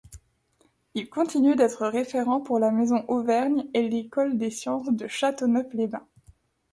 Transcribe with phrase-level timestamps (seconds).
[0.95, 6.07] Il continue d’être référent pour la Maison Auvergne et l’École des sciences de Chateauneuf-les-Bains.